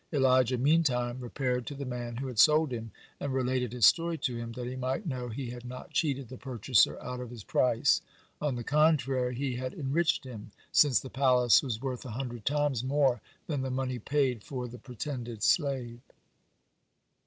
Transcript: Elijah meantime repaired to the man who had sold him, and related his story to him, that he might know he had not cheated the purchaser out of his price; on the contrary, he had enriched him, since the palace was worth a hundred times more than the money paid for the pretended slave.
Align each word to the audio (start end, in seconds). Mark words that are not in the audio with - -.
Elijah 0.11 0.57
meantime 0.57 1.19
repaired 1.19 1.67
to 1.67 1.75
the 1.75 1.85
man 1.85 2.15
who 2.17 2.25
had 2.25 2.39
sold 2.39 2.71
him, 2.73 2.89
and 3.19 3.35
related 3.35 3.71
his 3.71 3.85
story 3.85 4.17
to 4.17 4.35
him, 4.35 4.51
that 4.53 4.65
he 4.65 4.75
might 4.75 5.05
know 5.05 5.29
he 5.29 5.51
had 5.51 5.63
not 5.63 5.91
cheated 5.93 6.27
the 6.27 6.39
purchaser 6.39 6.97
out 6.99 7.19
of 7.19 7.29
his 7.29 7.43
price; 7.43 8.01
on 8.41 8.55
the 8.55 8.63
contrary, 8.63 9.35
he 9.35 9.57
had 9.57 9.75
enriched 9.75 10.23
him, 10.23 10.49
since 10.71 10.99
the 10.99 11.09
palace 11.11 11.61
was 11.61 11.83
worth 11.83 12.03
a 12.03 12.09
hundred 12.17 12.45
times 12.45 12.83
more 12.83 13.21
than 13.45 13.61
the 13.61 13.69
money 13.69 13.99
paid 13.99 14.43
for 14.43 14.67
the 14.67 14.79
pretended 14.79 15.43
slave. 15.43 15.99